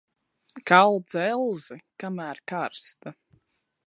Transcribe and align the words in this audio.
Kal 0.69 0.95
dzelzi, 1.11 1.77
kamēr 2.05 2.43
karsta. 2.53 3.15